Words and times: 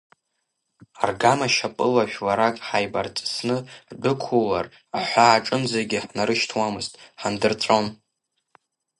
Аргама 1.03 1.47
шьапыла 1.53 2.03
жәларак 2.11 2.55
ҳаибарҵысны 2.67 3.57
ҳдәықулар, 3.87 4.65
аҳәаа 4.97 5.33
аҿынӡагьы 5.37 5.99
ҳнарышьҭуамызт, 6.05 6.93
ҳандырҵәон. 7.21 7.85